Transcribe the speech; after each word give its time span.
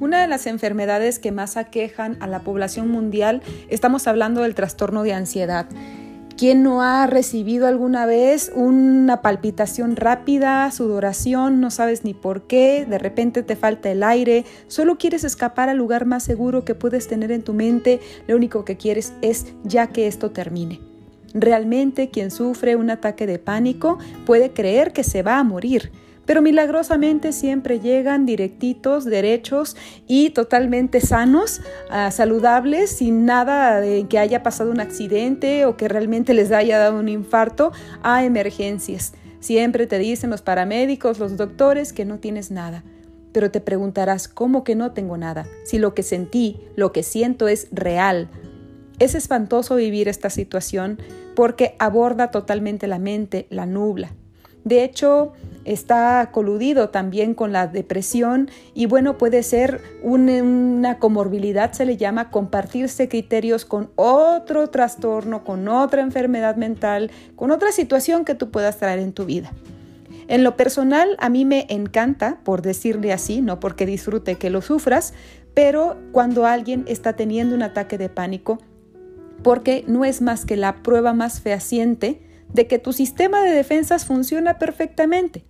Una 0.00 0.22
de 0.22 0.28
las 0.28 0.46
enfermedades 0.46 1.18
que 1.18 1.30
más 1.30 1.58
aquejan 1.58 2.16
a 2.20 2.26
la 2.26 2.40
población 2.40 2.88
mundial, 2.88 3.42
estamos 3.68 4.06
hablando 4.06 4.40
del 4.40 4.54
trastorno 4.54 5.02
de 5.02 5.12
ansiedad. 5.12 5.66
¿Quién 6.38 6.62
no 6.62 6.80
ha 6.80 7.06
recibido 7.06 7.66
alguna 7.66 8.06
vez 8.06 8.50
una 8.54 9.20
palpitación 9.20 9.96
rápida, 9.96 10.70
sudoración, 10.70 11.60
no 11.60 11.70
sabes 11.70 12.02
ni 12.02 12.14
por 12.14 12.46
qué, 12.46 12.86
de 12.88 12.96
repente 12.96 13.42
te 13.42 13.56
falta 13.56 13.90
el 13.90 14.02
aire, 14.02 14.46
solo 14.68 14.96
quieres 14.96 15.22
escapar 15.22 15.68
al 15.68 15.76
lugar 15.76 16.06
más 16.06 16.22
seguro 16.22 16.64
que 16.64 16.74
puedes 16.74 17.06
tener 17.06 17.30
en 17.30 17.42
tu 17.42 17.52
mente, 17.52 18.00
lo 18.26 18.36
único 18.36 18.64
que 18.64 18.78
quieres 18.78 19.12
es 19.20 19.52
ya 19.64 19.88
que 19.88 20.06
esto 20.06 20.30
termine? 20.30 20.80
Realmente 21.34 22.08
quien 22.08 22.30
sufre 22.30 22.74
un 22.74 22.88
ataque 22.88 23.26
de 23.26 23.38
pánico 23.38 23.98
puede 24.24 24.52
creer 24.52 24.94
que 24.94 25.04
se 25.04 25.22
va 25.22 25.38
a 25.38 25.44
morir, 25.44 25.92
pero 26.30 26.42
milagrosamente 26.42 27.32
siempre 27.32 27.80
llegan 27.80 28.24
directitos, 28.24 29.04
derechos 29.04 29.76
y 30.06 30.30
totalmente 30.30 31.00
sanos, 31.00 31.60
ah, 31.90 32.12
saludables, 32.12 32.90
sin 32.90 33.26
nada 33.26 33.82
que 34.08 34.16
haya 34.16 34.44
pasado 34.44 34.70
un 34.70 34.78
accidente 34.78 35.66
o 35.66 35.76
que 35.76 35.88
realmente 35.88 36.32
les 36.32 36.52
haya 36.52 36.78
dado 36.78 37.00
un 37.00 37.08
infarto 37.08 37.72
a 38.04 38.22
emergencias. 38.22 39.12
Siempre 39.40 39.88
te 39.88 39.98
dicen 39.98 40.30
los 40.30 40.40
paramédicos, 40.40 41.18
los 41.18 41.36
doctores 41.36 41.92
que 41.92 42.04
no 42.04 42.20
tienes 42.20 42.52
nada. 42.52 42.84
Pero 43.32 43.50
te 43.50 43.60
preguntarás, 43.60 44.28
¿cómo 44.28 44.62
que 44.62 44.76
no 44.76 44.92
tengo 44.92 45.16
nada? 45.16 45.48
Si 45.64 45.80
lo 45.80 45.94
que 45.94 46.04
sentí, 46.04 46.60
lo 46.76 46.92
que 46.92 47.02
siento 47.02 47.48
es 47.48 47.66
real. 47.72 48.28
Es 49.00 49.16
espantoso 49.16 49.74
vivir 49.74 50.06
esta 50.06 50.30
situación 50.30 51.00
porque 51.34 51.74
aborda 51.80 52.30
totalmente 52.30 52.86
la 52.86 53.00
mente, 53.00 53.48
la 53.50 53.66
nubla. 53.66 54.12
De 54.62 54.84
hecho, 54.84 55.32
está 55.64 56.30
coludido 56.32 56.88
también 56.88 57.34
con 57.34 57.52
la 57.52 57.66
depresión 57.66 58.50
y 58.74 58.86
bueno, 58.86 59.18
puede 59.18 59.42
ser 59.42 59.80
una 60.02 60.98
comorbilidad, 60.98 61.72
se 61.72 61.84
le 61.84 61.96
llama 61.96 62.30
compartirse 62.30 63.08
criterios 63.08 63.64
con 63.64 63.90
otro 63.96 64.68
trastorno, 64.68 65.44
con 65.44 65.68
otra 65.68 66.02
enfermedad 66.02 66.56
mental, 66.56 67.10
con 67.36 67.50
otra 67.50 67.72
situación 67.72 68.24
que 68.24 68.34
tú 68.34 68.50
puedas 68.50 68.78
traer 68.78 68.98
en 68.98 69.12
tu 69.12 69.24
vida. 69.24 69.52
En 70.28 70.44
lo 70.44 70.56
personal, 70.56 71.16
a 71.18 71.28
mí 71.28 71.44
me 71.44 71.66
encanta, 71.70 72.38
por 72.44 72.62
decirle 72.62 73.12
así, 73.12 73.40
no 73.40 73.58
porque 73.58 73.84
disfrute 73.84 74.36
que 74.36 74.48
lo 74.48 74.62
sufras, 74.62 75.12
pero 75.54 75.96
cuando 76.12 76.46
alguien 76.46 76.84
está 76.86 77.14
teniendo 77.14 77.56
un 77.56 77.64
ataque 77.64 77.98
de 77.98 78.08
pánico, 78.08 78.60
porque 79.42 79.84
no 79.88 80.04
es 80.04 80.22
más 80.22 80.44
que 80.44 80.56
la 80.56 80.82
prueba 80.82 81.14
más 81.14 81.40
fehaciente 81.40 82.22
de 82.52 82.66
que 82.66 82.78
tu 82.78 82.92
sistema 82.92 83.42
de 83.42 83.50
defensas 83.50 84.04
funciona 84.04 84.58
perfectamente. 84.58 85.44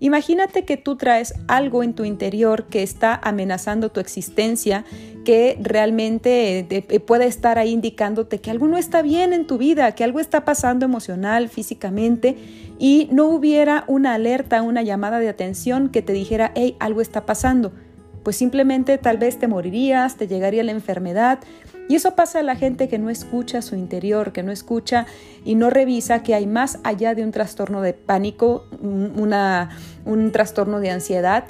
Imagínate 0.00 0.64
que 0.64 0.78
tú 0.78 0.96
traes 0.96 1.34
algo 1.46 1.82
en 1.82 1.92
tu 1.92 2.06
interior 2.06 2.64
que 2.64 2.82
está 2.82 3.20
amenazando 3.22 3.90
tu 3.90 4.00
existencia, 4.00 4.86
que 5.26 5.58
realmente 5.60 6.60
eh, 6.60 6.66
eh, 6.70 7.00
puede 7.00 7.26
estar 7.26 7.58
ahí 7.58 7.70
indicándote 7.70 8.40
que 8.40 8.50
algo 8.50 8.66
no 8.66 8.78
está 8.78 9.02
bien 9.02 9.34
en 9.34 9.46
tu 9.46 9.58
vida, 9.58 9.92
que 9.94 10.02
algo 10.02 10.18
está 10.18 10.46
pasando 10.46 10.86
emocional, 10.86 11.50
físicamente, 11.50 12.36
y 12.78 13.08
no 13.12 13.26
hubiera 13.26 13.84
una 13.88 14.14
alerta, 14.14 14.62
una 14.62 14.82
llamada 14.82 15.18
de 15.18 15.28
atención 15.28 15.90
que 15.90 16.00
te 16.00 16.14
dijera, 16.14 16.50
hey, 16.54 16.76
algo 16.80 17.02
está 17.02 17.26
pasando. 17.26 17.72
Pues 18.22 18.36
simplemente 18.36 18.98
tal 18.98 19.18
vez 19.18 19.38
te 19.38 19.48
morirías, 19.48 20.16
te 20.16 20.28
llegaría 20.28 20.62
la 20.62 20.72
enfermedad, 20.72 21.40
y 21.90 21.96
eso 21.96 22.14
pasa 22.14 22.38
a 22.38 22.42
la 22.44 22.54
gente 22.54 22.88
que 22.88 23.00
no 23.00 23.10
escucha 23.10 23.62
su 23.62 23.74
interior, 23.74 24.32
que 24.32 24.44
no 24.44 24.52
escucha 24.52 25.06
y 25.44 25.56
no 25.56 25.70
revisa 25.70 26.22
que 26.22 26.36
hay 26.36 26.46
más 26.46 26.78
allá 26.84 27.16
de 27.16 27.24
un 27.24 27.32
trastorno 27.32 27.82
de 27.82 27.94
pánico, 27.94 28.66
una, 28.80 29.70
un 30.04 30.30
trastorno 30.30 30.78
de 30.78 30.90
ansiedad, 30.90 31.46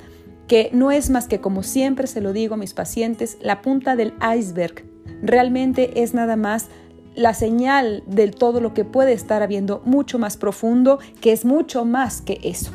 que 0.49 0.71
no 0.73 0.93
es 0.93 1.11
más 1.11 1.29
que, 1.29 1.43
como 1.43 1.63
siempre 1.63 2.07
se 2.07 2.23
lo 2.23 2.33
digo 2.33 2.55
a 2.55 2.57
mis 2.57 2.73
pacientes, 2.73 3.37
la 3.43 3.61
punta 3.61 3.97
del 3.97 4.15
iceberg. 4.35 4.83
Realmente 5.23 6.03
es 6.03 6.15
nada 6.15 6.37
más 6.37 6.69
la 7.15 7.35
señal 7.35 8.03
de 8.07 8.31
todo 8.31 8.61
lo 8.61 8.73
que 8.73 8.87
puede 8.87 9.13
estar 9.13 9.43
habiendo 9.43 9.83
mucho 9.85 10.19
más 10.19 10.39
profundo, 10.39 11.01
que 11.21 11.33
es 11.33 11.45
mucho 11.45 11.85
más 11.85 12.23
que 12.23 12.41
eso. 12.43 12.73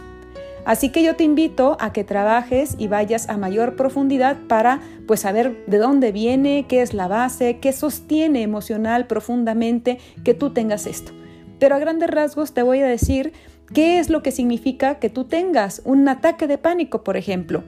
Así 0.66 0.90
que 0.90 1.04
yo 1.04 1.16
te 1.16 1.24
invito 1.24 1.78
a 1.80 1.94
que 1.94 2.04
trabajes 2.04 2.76
y 2.80 2.88
vayas 2.88 3.30
a 3.30 3.38
mayor 3.38 3.76
profundidad 3.76 4.38
para 4.48 4.82
pues 5.08 5.20
saber 5.20 5.64
de 5.68 5.78
dónde 5.78 6.12
viene, 6.12 6.66
qué 6.68 6.82
es 6.82 6.96
la 6.96 7.08
base, 7.08 7.60
qué 7.60 7.72
sostiene 7.72 8.42
emocional 8.42 9.06
profundamente 9.06 10.00
que 10.24 10.34
tú 10.34 10.50
tengas 10.50 10.88
esto. 10.88 11.12
Pero 11.60 11.76
a 11.76 11.80
grandes 11.80 12.10
rasgos 12.10 12.54
te 12.54 12.64
voy 12.64 12.80
a 12.80 12.88
decir 12.88 13.32
qué 13.74 14.00
es 14.00 14.10
lo 14.10 14.24
que 14.24 14.32
significa 14.32 14.96
que 14.96 15.12
tú 15.12 15.26
tengas 15.26 15.84
un 15.86 16.08
ataque 16.10 16.48
de 16.48 16.58
pánico, 16.58 17.04
por 17.04 17.16
ejemplo. 17.16 17.64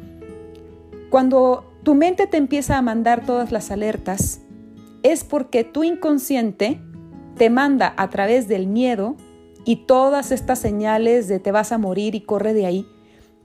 Cuando 1.12 1.72
tu 1.84 1.94
mente 1.94 2.26
te 2.26 2.38
empieza 2.38 2.78
a 2.78 2.82
mandar 2.82 3.26
todas 3.26 3.52
las 3.52 3.70
alertas, 3.70 4.42
es 5.04 5.24
porque 5.24 5.64
tu 5.64 5.84
inconsciente 5.84 6.82
te 7.38 7.52
manda 7.52 7.94
a 7.96 8.10
través 8.10 8.48
del 8.48 8.66
miedo 8.66 9.16
y 9.68 9.76
todas 9.76 10.32
estas 10.32 10.60
señales 10.60 11.28
de 11.28 11.40
te 11.40 11.52
vas 11.52 11.74
a 11.74 11.78
morir 11.78 12.16
y 12.16 12.22
corre 12.22 12.54
de 12.54 12.66
ahí, 12.66 12.88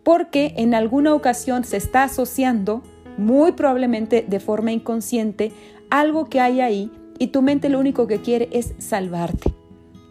porque 0.05 0.55
en 0.57 0.73
alguna 0.73 1.15
ocasión 1.15 1.65
se 1.65 1.77
está 1.77 2.05
asociando, 2.05 2.83
muy 3.19 3.53
probablemente 3.53 4.25
de 4.27 4.39
forma 4.39 4.71
inconsciente, 4.71 5.51
algo 5.91 6.27
que 6.27 6.41
hay 6.41 6.61
ahí 6.61 6.93
y 7.19 7.27
tu 7.27 7.43
mente 7.43 7.69
lo 7.69 7.81
único 7.81 8.07
que 8.07 8.21
quiere 8.21 8.49
es 8.53 8.73
salvarte. 8.79 9.53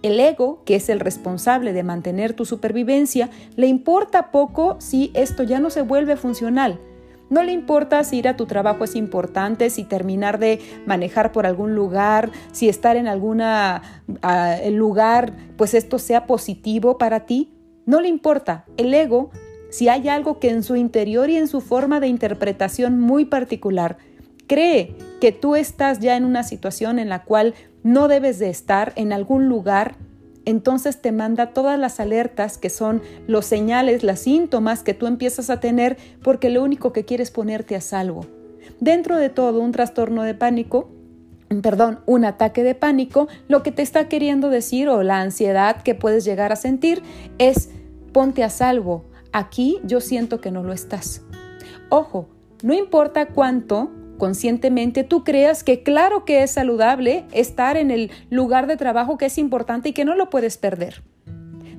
El 0.01 0.19
ego, 0.19 0.63
que 0.65 0.75
es 0.75 0.89
el 0.89 0.99
responsable 0.99 1.71
de 1.71 1.83
mantener 1.83 2.33
tu 2.33 2.43
supervivencia, 2.43 3.29
le 3.55 3.67
importa 3.67 4.31
poco 4.31 4.75
si 4.79 5.11
esto 5.13 5.43
ya 5.43 5.61
no 5.61 5.69
se 5.69 5.81
vuelve 5.81 6.17
funcional. 6.17 6.77
No 7.31 7.43
le 7.43 7.53
importa 7.53 8.03
si 8.03 8.17
ir 8.17 8.27
a 8.27 8.35
tu 8.35 8.45
trabajo 8.45 8.83
es 8.83 8.93
importante, 8.93 9.69
si 9.69 9.85
terminar 9.85 10.37
de 10.37 10.59
manejar 10.85 11.31
por 11.31 11.45
algún 11.45 11.75
lugar, 11.75 12.29
si 12.51 12.67
estar 12.67 12.97
en 12.97 13.07
algún 13.07 13.41
lugar, 14.71 15.33
pues 15.55 15.73
esto 15.73 15.97
sea 15.97 16.27
positivo 16.27 16.97
para 16.97 17.21
ti. 17.21 17.53
No 17.85 18.01
le 18.01 18.09
importa. 18.09 18.65
El 18.75 18.93
ego, 18.93 19.31
si 19.69 19.87
hay 19.87 20.09
algo 20.09 20.39
que 20.39 20.49
en 20.49 20.61
su 20.61 20.75
interior 20.75 21.29
y 21.29 21.37
en 21.37 21.47
su 21.47 21.61
forma 21.61 22.01
de 22.01 22.09
interpretación 22.09 22.99
muy 22.99 23.23
particular, 23.23 23.95
cree 24.45 24.97
que 25.21 25.31
tú 25.31 25.55
estás 25.55 25.99
ya 25.99 26.17
en 26.17 26.25
una 26.25 26.43
situación 26.43 26.99
en 26.99 27.07
la 27.07 27.23
cual 27.23 27.53
no 27.81 28.09
debes 28.09 28.39
de 28.39 28.49
estar 28.49 28.91
en 28.97 29.13
algún 29.13 29.47
lugar 29.47 29.95
entonces 30.45 31.01
te 31.01 31.11
manda 31.11 31.53
todas 31.53 31.79
las 31.79 31.99
alertas 31.99 32.57
que 32.57 32.69
son 32.69 33.01
los 33.27 33.45
señales, 33.45 34.03
los 34.03 34.19
síntomas 34.19 34.83
que 34.83 34.93
tú 34.93 35.07
empiezas 35.07 35.49
a 35.49 35.59
tener 35.59 35.97
porque 36.23 36.49
lo 36.49 36.63
único 36.63 36.93
que 36.93 37.05
quieres 37.05 37.29
es 37.29 37.31
ponerte 37.31 37.75
a 37.75 37.81
salvo. 37.81 38.25
Dentro 38.79 39.17
de 39.17 39.29
todo 39.29 39.59
un 39.59 39.71
trastorno 39.71 40.23
de 40.23 40.33
pánico, 40.33 40.89
perdón, 41.61 41.99
un 42.05 42.25
ataque 42.25 42.63
de 42.63 42.75
pánico, 42.75 43.27
lo 43.47 43.61
que 43.61 43.71
te 43.71 43.81
está 43.81 44.07
queriendo 44.07 44.49
decir 44.49 44.89
o 44.89 45.03
la 45.03 45.21
ansiedad 45.21 45.81
que 45.83 45.95
puedes 45.95 46.25
llegar 46.25 46.51
a 46.51 46.55
sentir 46.55 47.03
es 47.37 47.69
ponte 48.11 48.43
a 48.43 48.49
salvo. 48.49 49.05
Aquí 49.33 49.79
yo 49.83 50.01
siento 50.01 50.41
que 50.41 50.51
no 50.51 50.63
lo 50.63 50.73
estás. 50.73 51.21
Ojo, 51.89 52.29
no 52.63 52.73
importa 52.73 53.27
cuánto 53.27 53.91
conscientemente 54.21 55.03
tú 55.03 55.23
creas 55.23 55.63
que 55.63 55.81
claro 55.81 56.25
que 56.25 56.43
es 56.43 56.51
saludable 56.51 57.25
estar 57.31 57.75
en 57.75 57.89
el 57.89 58.11
lugar 58.29 58.67
de 58.67 58.77
trabajo 58.77 59.17
que 59.17 59.25
es 59.25 59.39
importante 59.39 59.89
y 59.89 59.93
que 59.93 60.05
no 60.05 60.13
lo 60.13 60.29
puedes 60.29 60.57
perder. 60.57 61.01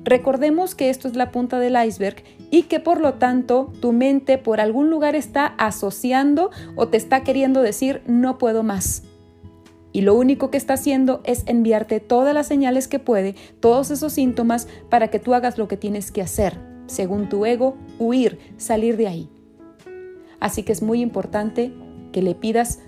Recordemos 0.03 0.75
que 0.75 0.89
esto 0.89 1.07
es 1.07 1.15
la 1.15 1.31
punta 1.31 1.57
del 1.57 1.81
iceberg 1.81 2.21
y 2.51 2.63
que 2.63 2.81
por 2.81 2.99
lo 2.99 3.13
tanto 3.13 3.71
tu 3.79 3.93
mente 3.93 4.37
por 4.37 4.59
algún 4.59 4.89
lugar 4.89 5.15
está 5.15 5.45
asociando 5.57 6.51
o 6.75 6.89
te 6.89 6.97
está 6.97 7.23
queriendo 7.23 7.61
decir 7.61 8.01
no 8.07 8.37
puedo 8.37 8.61
más. 8.61 9.03
Y 9.93 10.01
lo 10.01 10.13
único 10.13 10.51
que 10.51 10.57
está 10.57 10.73
haciendo 10.73 11.21
es 11.23 11.43
enviarte 11.45 12.01
todas 12.01 12.33
las 12.33 12.47
señales 12.47 12.89
que 12.89 12.99
puede, 12.99 13.35
todos 13.61 13.89
esos 13.89 14.11
síntomas 14.11 14.67
para 14.89 15.07
que 15.07 15.19
tú 15.19 15.33
hagas 15.33 15.57
lo 15.57 15.69
que 15.69 15.77
tienes 15.77 16.11
que 16.11 16.21
hacer, 16.21 16.59
según 16.87 17.29
tu 17.29 17.45
ego, 17.45 17.77
huir, 17.99 18.37
salir 18.57 18.97
de 18.97 19.07
ahí. 19.07 19.29
Así 20.41 20.63
que 20.63 20.73
es 20.73 20.81
muy 20.81 20.99
importante 20.99 21.71
que 22.13 22.21
le 22.21 22.35
pidas 22.35 22.79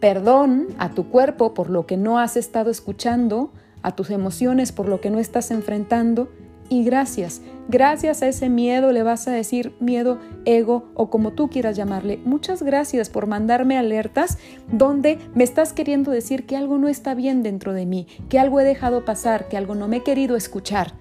perdón 0.00 0.66
a 0.78 0.90
tu 0.90 1.08
cuerpo 1.08 1.54
por 1.54 1.70
lo 1.70 1.86
que 1.86 1.96
no 1.96 2.18
has 2.18 2.36
estado 2.36 2.70
escuchando, 2.70 3.52
a 3.80 3.92
tus 3.92 4.10
emociones 4.10 4.72
por 4.72 4.88
lo 4.88 5.00
que 5.00 5.10
no 5.10 5.20
estás 5.20 5.52
enfrentando. 5.52 6.28
Y 6.68 6.82
gracias, 6.82 7.42
gracias 7.68 8.22
a 8.22 8.28
ese 8.28 8.48
miedo 8.48 8.90
le 8.90 9.02
vas 9.02 9.28
a 9.28 9.32
decir 9.32 9.74
miedo, 9.80 10.18
ego 10.44 10.90
o 10.94 11.10
como 11.10 11.32
tú 11.32 11.48
quieras 11.48 11.76
llamarle. 11.76 12.18
Muchas 12.24 12.62
gracias 12.62 13.10
por 13.10 13.26
mandarme 13.26 13.78
alertas 13.78 14.38
donde 14.72 15.18
me 15.34 15.44
estás 15.44 15.72
queriendo 15.72 16.10
decir 16.10 16.46
que 16.46 16.56
algo 16.56 16.78
no 16.78 16.88
está 16.88 17.14
bien 17.14 17.42
dentro 17.42 17.72
de 17.72 17.86
mí, 17.86 18.06
que 18.28 18.38
algo 18.38 18.60
he 18.60 18.64
dejado 18.64 19.04
pasar, 19.04 19.48
que 19.48 19.56
algo 19.56 19.74
no 19.74 19.88
me 19.88 19.98
he 19.98 20.02
querido 20.02 20.36
escuchar. 20.36 20.94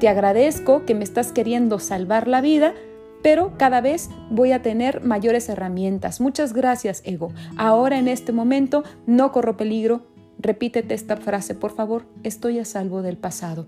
Te 0.00 0.08
agradezco 0.08 0.84
que 0.84 0.94
me 0.94 1.04
estás 1.04 1.32
queriendo 1.32 1.78
salvar 1.78 2.28
la 2.28 2.40
vida 2.40 2.74
pero 3.22 3.52
cada 3.58 3.80
vez 3.80 4.10
voy 4.30 4.52
a 4.52 4.62
tener 4.62 5.02
mayores 5.02 5.48
herramientas. 5.48 6.20
Muchas 6.20 6.52
gracias, 6.52 7.02
ego. 7.04 7.32
Ahora 7.56 7.98
en 7.98 8.08
este 8.08 8.32
momento 8.32 8.84
no 9.06 9.32
corro 9.32 9.56
peligro. 9.56 10.06
Repítete 10.38 10.94
esta 10.94 11.16
frase, 11.16 11.54
por 11.54 11.72
favor. 11.72 12.04
Estoy 12.22 12.58
a 12.58 12.64
salvo 12.64 13.02
del 13.02 13.16
pasado. 13.16 13.66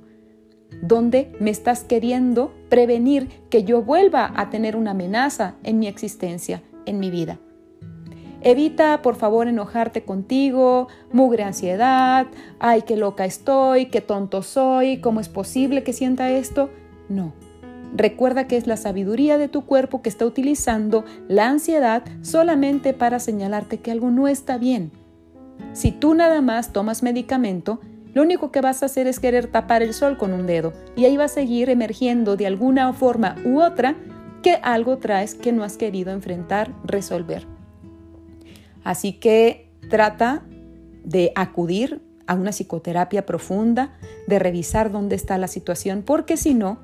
¿Dónde 0.83 1.33
me 1.41 1.51
estás 1.51 1.83
queriendo 1.83 2.53
prevenir 2.69 3.29
que 3.51 3.65
yo 3.65 3.83
vuelva 3.83 4.33
a 4.37 4.51
tener 4.51 4.77
una 4.77 4.93
amenaza 4.93 5.55
en 5.65 5.79
mi 5.81 5.89
existencia, 5.89 6.63
en 6.87 6.99
mi 6.99 7.11
vida. 7.11 7.39
Evita, 8.43 9.03
por 9.03 9.17
favor, 9.17 9.49
enojarte 9.49 10.03
contigo, 10.03 10.89
mugre 11.13 11.43
ansiedad, 11.43 12.27
ay, 12.59 12.83
qué 12.83 12.97
loca 12.97 13.27
estoy, 13.27 13.87
qué 13.87 14.01
tonto 14.01 14.43
soy, 14.43 15.01
¿cómo 15.01 15.21
es 15.21 15.29
posible 15.29 15.83
que 15.83 15.93
sienta 15.93 16.31
esto? 16.31 16.71
No. 17.09 17.35
Recuerda 17.95 18.47
que 18.47 18.57
es 18.57 18.67
la 18.67 18.77
sabiduría 18.77 19.37
de 19.39 19.49
tu 19.49 19.63
cuerpo 19.63 20.03
que 20.03 20.09
está 20.09 20.25
utilizando 20.25 21.05
la 21.29 21.49
ansiedad 21.49 22.05
solamente 22.23 22.93
para 22.93 23.19
señalarte 23.19 23.79
que 23.79 23.91
algo 23.91 24.11
no 24.11 24.29
está 24.29 24.59
bien. 24.59 24.93
Si 25.73 25.93
tú 25.93 26.15
nada 26.15 26.41
más 26.41 26.73
tomas 26.73 27.03
medicamento, 27.03 27.81
lo 28.15 28.23
único 28.23 28.51
que 28.51 28.61
vas 28.61 28.83
a 28.83 28.87
hacer 28.87 29.07
es 29.07 29.21
querer 29.21 29.47
tapar 29.47 29.83
el 29.83 29.95
sol 29.95 30.17
con 30.19 30.33
un 30.33 30.47
dedo 30.47 30.73
y 30.97 31.05
ahí 31.05 31.17
va 31.17 31.25
a 31.25 31.29
seguir 31.29 31.71
emergiendo 31.71 32.37
de 32.37 32.47
alguna 32.47 32.93
forma 32.93 33.37
u 33.45 33.61
otra 33.61 33.95
que 34.43 34.55
algo 34.63 34.99
traes 34.99 35.35
que 35.35 35.53
no 35.53 35.65
has 35.65 35.77
querido 35.77 36.13
enfrentar, 36.13 36.73
resolver. 36.85 37.47
Así 38.83 39.13
que 39.13 39.71
trata 39.91 40.43
de 41.05 41.33
acudir 41.35 42.03
a 42.27 42.35
una 42.35 42.51
psicoterapia 42.51 43.27
profunda, 43.27 43.93
de 44.27 44.39
revisar 44.39 44.91
dónde 44.91 45.17
está 45.17 45.37
la 45.37 45.49
situación, 45.49 46.03
porque 46.03 46.37
si 46.37 46.55
no, 46.55 46.79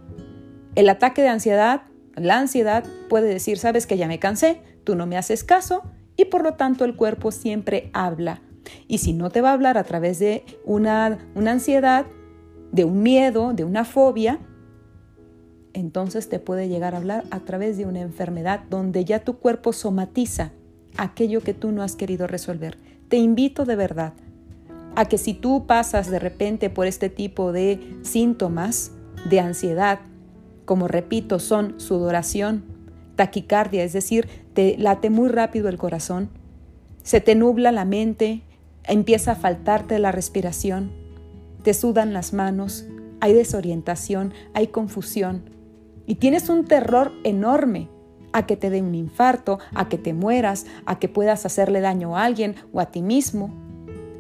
el 0.76 0.88
ataque 0.88 1.22
de 1.22 1.28
ansiedad, 1.28 1.82
la 2.14 2.38
ansiedad 2.38 2.84
puede 3.08 3.28
decir, 3.28 3.58
sabes 3.58 3.86
que 3.86 3.96
ya 3.96 4.06
me 4.06 4.18
cansé, 4.20 4.60
tú 4.84 4.94
no 4.94 5.06
me 5.06 5.16
haces 5.16 5.42
caso 5.42 5.82
y 6.16 6.26
por 6.26 6.42
lo 6.42 6.54
tanto 6.54 6.84
el 6.84 6.94
cuerpo 6.94 7.32
siempre 7.32 7.90
habla. 7.92 8.42
Y 8.86 8.98
si 8.98 9.12
no 9.12 9.30
te 9.30 9.40
va 9.40 9.50
a 9.50 9.54
hablar 9.54 9.78
a 9.78 9.84
través 9.84 10.18
de 10.18 10.44
una, 10.64 11.18
una 11.34 11.52
ansiedad, 11.52 12.06
de 12.72 12.84
un 12.84 13.02
miedo, 13.02 13.52
de 13.52 13.64
una 13.64 13.84
fobia, 13.84 14.38
entonces 15.72 16.28
te 16.28 16.38
puede 16.38 16.68
llegar 16.68 16.94
a 16.94 16.98
hablar 16.98 17.24
a 17.30 17.40
través 17.40 17.76
de 17.78 17.86
una 17.86 18.00
enfermedad 18.00 18.60
donde 18.68 19.04
ya 19.04 19.20
tu 19.24 19.38
cuerpo 19.38 19.72
somatiza 19.72 20.52
aquello 20.96 21.42
que 21.42 21.54
tú 21.54 21.72
no 21.72 21.82
has 21.82 21.96
querido 21.96 22.26
resolver. 22.26 22.78
Te 23.08 23.16
invito 23.16 23.64
de 23.64 23.76
verdad 23.76 24.12
a 24.94 25.04
que 25.04 25.18
si 25.18 25.34
tú 25.34 25.66
pasas 25.66 26.10
de 26.10 26.18
repente 26.18 26.70
por 26.70 26.86
este 26.86 27.08
tipo 27.08 27.52
de 27.52 27.98
síntomas 28.02 28.92
de 29.28 29.40
ansiedad, 29.40 30.00
como 30.66 30.88
repito, 30.88 31.38
son 31.38 31.80
sudoración, 31.80 32.64
taquicardia, 33.16 33.82
es 33.82 33.94
decir, 33.94 34.28
te 34.52 34.76
late 34.76 35.08
muy 35.08 35.30
rápido 35.30 35.70
el 35.70 35.78
corazón, 35.78 36.28
se 37.02 37.22
te 37.22 37.34
nubla 37.34 37.72
la 37.72 37.86
mente, 37.86 38.42
empieza 38.84 39.32
a 39.32 39.36
faltarte 39.36 39.98
la 39.98 40.12
respiración, 40.12 40.92
te 41.62 41.72
sudan 41.72 42.12
las 42.12 42.34
manos, 42.34 42.84
hay 43.20 43.32
desorientación, 43.32 44.34
hay 44.52 44.66
confusión, 44.66 45.48
y 46.06 46.16
tienes 46.16 46.48
un 46.48 46.64
terror 46.64 47.12
enorme 47.24 47.88
a 48.32 48.46
que 48.46 48.56
te 48.56 48.68
dé 48.68 48.82
un 48.82 48.94
infarto, 48.94 49.58
a 49.74 49.88
que 49.88 49.98
te 49.98 50.12
mueras, 50.12 50.66
a 50.84 50.98
que 50.98 51.08
puedas 51.08 51.46
hacerle 51.46 51.80
daño 51.80 52.16
a 52.16 52.24
alguien 52.24 52.54
o 52.72 52.80
a 52.80 52.86
ti 52.86 53.02
mismo. 53.02 53.65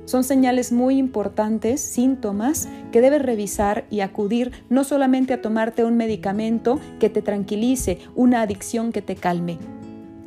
Son 0.06 0.24
señales 0.24 0.72
muy 0.72 0.96
importantes, 0.96 1.82
síntomas 1.82 2.68
que 2.92 3.00
debes 3.00 3.20
revisar 3.20 3.84
y 3.90 4.00
acudir 4.00 4.52
no 4.70 4.82
solamente 4.84 5.34
a 5.34 5.42
tomarte 5.42 5.84
un 5.84 5.96
medicamento 5.96 6.80
que 6.98 7.10
te 7.10 7.20
tranquilice, 7.20 7.98
una 8.14 8.40
adicción 8.40 8.92
que 8.92 9.02
te 9.02 9.16
calme, 9.16 9.58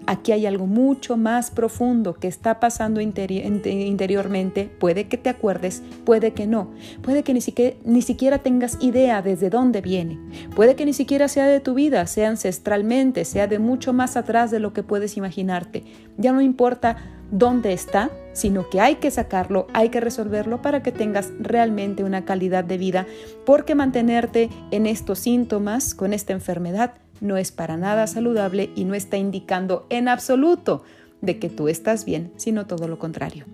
aquí 0.09 0.31
hay 0.31 0.47
algo 0.47 0.65
mucho 0.65 1.17
más 1.17 1.51
profundo 1.51 2.15
que 2.15 2.27
está 2.27 2.59
pasando 2.59 2.99
interiormente. 2.99 4.71
Puede 4.79 5.07
que 5.07 5.17
te 5.17 5.29
acuerdes, 5.29 5.83
puede 6.03 6.33
que 6.33 6.47
no. 6.47 6.71
Puede 7.03 7.21
que 7.21 7.35
ni 7.35 7.41
siquiera, 7.41 7.75
ni 7.85 8.01
siquiera 8.01 8.39
tengas 8.39 8.79
idea 8.81 9.21
desde 9.21 9.51
dónde 9.51 9.81
viene. 9.81 10.17
Puede 10.55 10.75
que 10.75 10.87
ni 10.87 10.93
siquiera 10.93 11.27
sea 11.27 11.45
de 11.45 11.59
tu 11.59 11.75
vida, 11.75 12.07
sea 12.07 12.29
ancestralmente, 12.29 13.23
sea 13.23 13.45
de 13.45 13.59
mucho 13.59 13.93
más 13.93 14.17
atrás 14.17 14.49
de 14.49 14.59
lo 14.59 14.73
que 14.73 14.81
puedes 14.81 15.15
imaginarte. 15.15 15.83
Ya 16.17 16.31
no 16.31 16.41
importa 16.41 16.97
dónde 17.29 17.73
está, 17.73 18.09
sino 18.39 18.69
que 18.69 18.79
hay 18.79 18.95
que 18.95 19.11
sacarlo, 19.11 19.67
hay 19.73 19.89
que 19.89 19.99
resolverlo 19.99 20.61
para 20.61 20.81
que 20.81 20.91
tengas 20.91 21.31
realmente 21.39 22.03
una 22.03 22.25
calidad 22.25 22.63
de 22.63 22.77
vida, 22.77 23.05
porque 23.45 23.75
mantenerte 23.75 24.49
en 24.71 24.85
estos 24.85 25.19
síntomas, 25.19 25.93
con 25.93 26.13
esta 26.13 26.33
enfermedad, 26.33 26.93
no 27.21 27.37
es 27.37 27.51
para 27.51 27.77
nada 27.77 28.07
saludable 28.07 28.69
y 28.75 28.85
no 28.85 28.95
está 28.95 29.17
indicando 29.17 29.85
en 29.89 30.07
absoluto 30.07 30.83
de 31.21 31.37
que 31.37 31.49
tú 31.49 31.67
estás 31.67 32.05
bien, 32.05 32.31
sino 32.37 32.65
todo 32.65 32.87
lo 32.87 32.97
contrario. 32.97 33.45